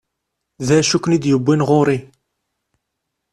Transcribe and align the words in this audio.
D 0.67 0.69
acu 0.79 0.95
i 0.97 0.99
ken-id-yewwin 1.03 1.65
ɣur-i? 1.69 1.97